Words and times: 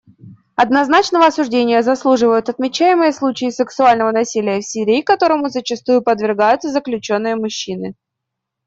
Однозначного 0.55 1.27
осуждения 1.27 1.83
заслуживают 1.83 2.49
отмечаемые 2.49 3.11
случаи 3.13 3.51
сексуального 3.51 4.11
насилия 4.11 4.59
в 4.59 4.65
Сирии, 4.65 5.03
которому 5.03 5.49
зачастую 5.49 6.01
подвергаются 6.01 6.69
заключенные-мужчины. 6.71 7.93